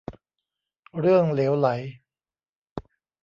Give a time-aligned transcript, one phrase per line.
[0.99, 1.67] เรื่องเหลวไหล